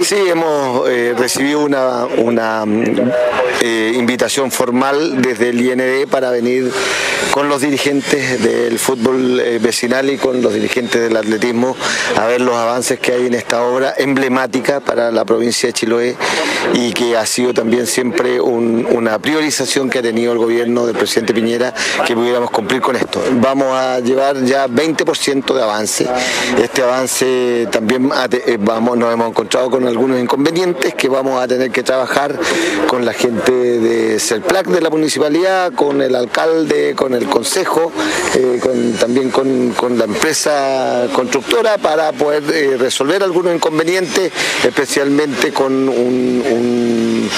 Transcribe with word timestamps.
Sí, 0.00 0.14
hemos 0.14 0.88
eh, 0.88 1.12
recibido 1.18 1.58
una, 1.58 2.06
una 2.06 2.64
eh, 3.60 3.92
invitación 3.96 4.52
formal 4.52 5.20
desde 5.20 5.48
el 5.48 5.60
IND 5.60 6.08
para 6.08 6.30
venir 6.30 6.70
con 7.32 7.48
los 7.48 7.62
dirigentes 7.62 8.40
del 8.40 8.78
fútbol 8.78 9.40
eh, 9.40 9.58
vecinal 9.60 10.08
y 10.08 10.16
con 10.16 10.40
los 10.40 10.54
dirigentes 10.54 11.02
del 11.02 11.16
atletismo 11.16 11.76
a 12.16 12.26
ver 12.26 12.40
los 12.40 12.54
avances 12.54 13.00
que 13.00 13.12
hay 13.12 13.26
en 13.26 13.34
esta 13.34 13.64
obra 13.64 13.92
emblemática 13.98 14.78
para 14.78 15.10
la 15.10 15.24
provincia 15.24 15.66
de 15.66 15.72
Chiloé 15.72 16.16
y 16.74 16.92
que 16.92 17.16
ha 17.16 17.26
sido 17.26 17.52
también 17.52 17.88
siempre 17.88 18.40
una 18.40 19.18
priorización 19.18 19.90
que 19.90 19.98
ha 19.98 20.02
tenido 20.02 20.32
el 20.32 20.38
gobierno 20.38 20.86
del 20.86 20.94
presidente 20.94 21.34
Piñera 21.34 21.74
que 22.06 22.14
pudiéramos 22.14 22.52
cumplir 22.52 22.80
con 22.80 22.94
esto. 22.94 23.20
Vamos 23.40 23.74
a 23.74 23.98
llevar 23.98 24.44
ya 24.44 24.68
20% 24.68 25.54
de 25.54 25.62
avance. 25.62 26.06
Este 26.62 26.82
avance 26.82 27.66
también 27.72 28.10
vamos, 28.60 28.96
nos 28.96 29.12
hemos 29.12 29.30
encontrado 29.30 29.70
con 29.70 29.87
algunos 29.88 30.20
inconvenientes 30.20 30.94
que 30.94 31.08
vamos 31.08 31.42
a 31.42 31.48
tener 31.48 31.70
que 31.70 31.82
trabajar 31.82 32.38
con 32.86 33.04
la 33.04 33.12
gente 33.12 33.52
de 33.52 34.20
CERPLAC 34.20 34.68
de 34.68 34.80
la 34.80 34.90
municipalidad, 34.90 35.72
con 35.72 36.00
el 36.02 36.14
alcalde, 36.14 36.94
con 36.94 37.14
el 37.14 37.26
consejo, 37.26 37.90
eh, 38.34 38.60
también 39.00 39.30
con, 39.30 39.74
la 39.98 40.04
empresa 40.04 41.06
constructora 41.12 41.78
para 41.78 42.12
poder 42.12 42.44
eh, 42.52 42.76
resolver 42.76 43.22
algunos 43.22 43.54
inconvenientes, 43.54 44.30
especialmente 44.64 45.52
con 45.52 45.88
un, 45.88 47.28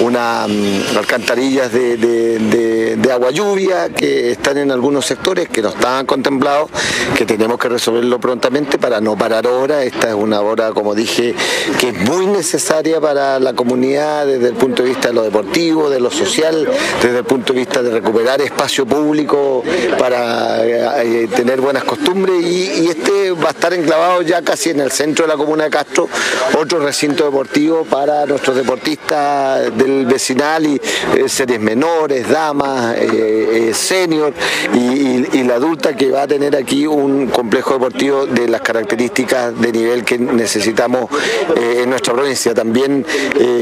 mm, 0.00 0.96
alcantarillas 0.96 1.72
de, 1.72 2.98
agua 3.10 3.32
lluvia 3.32 3.88
que 3.88 4.30
están 4.30 4.56
en 4.58 4.70
algunos 4.70 5.04
sectores 5.04 5.48
que 5.48 5.62
no 5.62 5.70
estaban 5.70 6.06
contemplados, 6.06 6.70
que 7.16 7.26
tenemos 7.26 7.58
que 7.58 7.68
resolverlo 7.68 8.20
prontamente 8.20 8.78
para 8.78 9.00
no 9.00 9.16
parar 9.16 9.46
ahora. 9.46 9.82
Esta 9.82 10.08
es 10.08 10.14
una 10.14 10.40
hora, 10.40 10.70
como 10.70 10.94
dije, 10.94 11.34
que 11.78 11.88
es 11.88 11.99
muy 12.00 12.26
necesaria 12.26 13.00
para 13.00 13.38
la 13.38 13.52
comunidad 13.52 14.26
desde 14.26 14.48
el 14.48 14.54
punto 14.54 14.82
de 14.82 14.90
vista 14.90 15.08
de 15.08 15.14
lo 15.14 15.22
deportivo, 15.22 15.90
de 15.90 16.00
lo 16.00 16.10
social, 16.10 16.68
desde 17.02 17.18
el 17.18 17.24
punto 17.24 17.52
de 17.52 17.60
vista 17.60 17.82
de 17.82 17.90
recuperar 17.90 18.40
espacio 18.40 18.86
público 18.86 19.62
para 19.98 20.64
eh, 20.64 21.28
tener 21.34 21.60
buenas 21.60 21.84
costumbres. 21.84 22.44
Y, 22.44 22.90
este 22.90 23.30
va 23.32 23.48
a 23.48 23.50
estar 23.50 23.72
enclavado 23.72 24.22
ya 24.22 24.42
casi 24.42 24.70
en 24.70 24.80
el 24.80 24.90
centro 24.90 25.24
de 25.24 25.32
la 25.32 25.36
comuna 25.36 25.64
de 25.64 25.70
Castro, 25.70 26.08
otro 26.58 26.80
recinto 26.80 27.24
deportivo 27.24 27.84
para 27.84 28.26
nuestros 28.26 28.56
deportistas 28.56 29.76
del 29.76 30.06
vecinal 30.06 30.66
y 30.66 30.80
eh, 31.16 31.28
series 31.28 31.60
menores, 31.60 32.28
damas, 32.28 32.96
eh, 32.98 33.70
senior 33.74 34.32
y, 34.74 35.40
la 35.40 35.54
adulta 35.54 35.96
que 35.96 36.10
va 36.10 36.22
a 36.22 36.28
tener 36.28 36.54
aquí 36.54 36.86
un 36.86 37.26
complejo 37.26 37.74
deportivo 37.74 38.26
de 38.26 38.46
las 38.46 38.60
características 38.60 39.58
de 39.58 39.72
nivel 39.72 40.04
que 40.04 40.18
necesitamos 40.18 41.10
en 41.56 41.89
nuestra 41.90 42.14
provincia. 42.14 42.54
También 42.54 43.04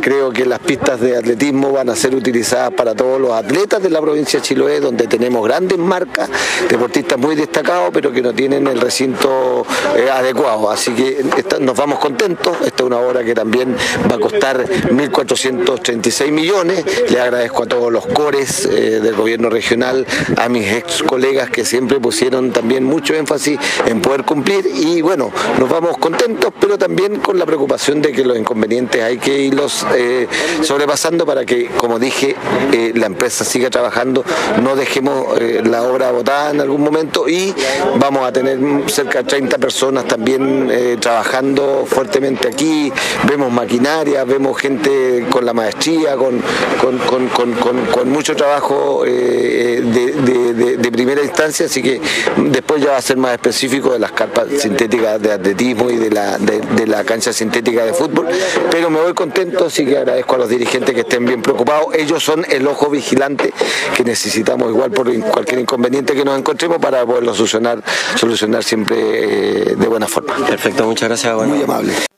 creo 0.00 0.30
que 0.30 0.46
las 0.46 0.58
pistas 0.60 1.00
de 1.00 1.16
atletismo 1.16 1.72
van 1.72 1.88
a 1.88 1.96
ser 1.96 2.14
utilizadas 2.14 2.72
para 2.72 2.94
todos 2.94 3.20
los 3.20 3.32
atletas 3.32 3.82
de 3.82 3.90
la 3.90 4.00
provincia 4.00 4.40
de 4.40 4.46
Chiloé, 4.46 4.80
donde 4.80 5.06
tenemos 5.06 5.44
grandes 5.46 5.78
marcas, 5.78 6.28
deportistas 6.68 7.18
muy 7.18 7.34
destacados, 7.34 7.90
pero 7.92 8.12
que 8.12 8.22
no 8.22 8.32
tienen 8.32 8.66
el 8.66 8.80
recinto 8.80 9.66
eh, 9.96 10.10
adecuado. 10.10 10.70
Así 10.70 10.92
que 10.92 11.24
nos 11.60 11.76
vamos 11.76 11.98
contentos. 11.98 12.56
Esta 12.64 12.82
es 12.82 12.86
una 12.86 12.98
obra 12.98 13.24
que 13.24 13.34
también 13.34 13.76
va 14.10 14.16
a 14.16 14.18
costar 14.18 14.64
1.436 14.64 16.30
millones. 16.30 16.84
Le 17.10 17.20
agradezco 17.20 17.64
a 17.64 17.66
todos 17.66 17.92
los 17.92 18.06
cores 18.06 18.66
eh, 18.66 19.00
del 19.00 19.14
gobierno 19.14 19.50
regional, 19.50 20.06
a 20.36 20.48
mis 20.48 20.70
ex 20.72 21.02
colegas 21.02 21.50
que 21.50 21.64
siempre 21.64 21.98
pusieron 22.00 22.52
también 22.52 22.84
mucho 22.84 23.14
énfasis 23.14 23.58
en 23.86 24.00
poder 24.00 24.24
cumplir. 24.24 24.66
Y 24.74 25.02
bueno, 25.02 25.32
nos 25.58 25.68
vamos 25.68 25.98
contentos, 25.98 26.52
pero 26.60 26.78
también 26.78 27.20
con 27.20 27.38
la 27.38 27.46
preocupación 27.46 28.02
de 28.02 28.09
que 28.12 28.24
los 28.24 28.38
inconvenientes 28.38 29.02
hay 29.02 29.18
que 29.18 29.38
irlos 29.38 29.86
eh, 29.94 30.26
sobrepasando 30.62 31.26
para 31.26 31.44
que, 31.44 31.66
como 31.66 31.98
dije, 31.98 32.34
eh, 32.72 32.92
la 32.94 33.06
empresa 33.06 33.44
siga 33.44 33.70
trabajando, 33.70 34.24
no 34.62 34.76
dejemos 34.76 35.38
eh, 35.40 35.62
la 35.64 35.82
obra 35.82 36.10
botada 36.10 36.50
en 36.50 36.60
algún 36.60 36.82
momento 36.82 37.28
y 37.28 37.54
vamos 37.98 38.26
a 38.26 38.32
tener 38.32 38.58
cerca 38.90 39.22
de 39.22 39.24
30 39.24 39.58
personas 39.58 40.06
también 40.06 40.70
trabajando 41.00 41.84
fuertemente 41.86 42.48
aquí, 42.48 42.92
vemos 43.28 43.52
maquinaria, 43.52 44.24
vemos 44.24 44.58
gente 44.58 45.26
con 45.30 45.44
la 45.44 45.52
maestría, 45.52 46.16
con, 46.16 46.40
con, 46.80 48.10
mucho 48.10 48.34
trabajo 48.34 49.04
de, 49.04 50.90
primera 50.92 51.22
instancia, 51.22 51.66
así 51.66 51.82
que 51.82 52.00
después 52.36 52.82
ya 52.82 52.90
va 52.90 52.96
a 52.96 53.02
ser 53.02 53.16
más 53.16 53.32
específico 53.32 53.92
de 53.92 53.98
las 53.98 54.12
carpas 54.12 54.48
sintéticas 54.58 55.20
de 55.22 55.32
atletismo 55.32 55.90
y 55.90 55.96
de 55.96 56.10
la, 56.10 56.38
de 56.38 56.86
la 56.86 57.04
cancha 57.04 57.32
sintética 57.32 57.84
de 57.84 57.92
fútbol, 58.00 58.28
pero 58.70 58.88
me 58.88 59.00
voy 59.00 59.12
contento, 59.12 59.66
así 59.66 59.84
que 59.84 59.98
agradezco 59.98 60.34
a 60.36 60.38
los 60.38 60.48
dirigentes 60.48 60.94
que 60.94 61.02
estén 61.02 61.26
bien 61.26 61.42
preocupados. 61.42 61.94
Ellos 61.94 62.22
son 62.22 62.46
el 62.48 62.66
ojo 62.66 62.88
vigilante 62.88 63.52
que 63.94 64.04
necesitamos 64.04 64.70
igual 64.70 64.90
por 64.90 65.12
cualquier 65.30 65.60
inconveniente 65.60 66.14
que 66.14 66.24
nos 66.24 66.38
encontremos 66.38 66.78
para 66.78 67.04
poderlo 67.04 67.34
solucionar, 67.34 67.82
solucionar 68.16 68.64
siempre 68.64 68.96
eh, 68.96 69.76
de 69.76 69.88
buena 69.88 70.08
forma. 70.08 70.34
Perfecto, 70.46 70.86
muchas 70.86 71.08
gracias. 71.08 71.36
Muy 71.46 71.62
amable. 71.62 72.09